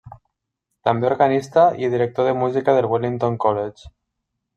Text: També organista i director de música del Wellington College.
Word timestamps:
També 0.87 1.05
organista 1.09 1.65
i 1.85 1.89
director 1.95 2.27
de 2.29 2.33
música 2.39 2.75
del 2.79 2.87
Wellington 2.95 3.37
College. 3.45 3.93